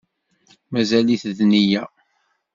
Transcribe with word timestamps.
Mazal-it 0.71 1.23
d-nniya 1.37 1.83